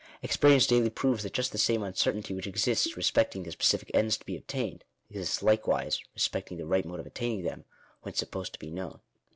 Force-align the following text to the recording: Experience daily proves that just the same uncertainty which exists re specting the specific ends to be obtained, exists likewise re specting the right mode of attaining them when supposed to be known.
Experience 0.23 0.65
daily 0.65 0.89
proves 0.89 1.21
that 1.21 1.31
just 1.31 1.51
the 1.51 1.59
same 1.59 1.83
uncertainty 1.83 2.33
which 2.33 2.47
exists 2.47 2.97
re 2.97 3.03
specting 3.03 3.43
the 3.43 3.51
specific 3.51 3.91
ends 3.93 4.17
to 4.17 4.25
be 4.25 4.35
obtained, 4.35 4.83
exists 5.11 5.43
likewise 5.43 5.99
re 6.15 6.19
specting 6.19 6.57
the 6.57 6.65
right 6.65 6.85
mode 6.85 6.99
of 6.99 7.05
attaining 7.05 7.43
them 7.43 7.65
when 8.01 8.15
supposed 8.15 8.51
to 8.53 8.57
be 8.57 8.71
known. 8.71 8.99